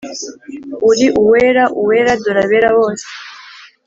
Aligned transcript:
Uri 0.89 1.05
uwera 1.21 1.63
Uwera; 1.81 2.11
Dore 2.21 2.39
abera 2.45 2.69
bose, 2.77 3.05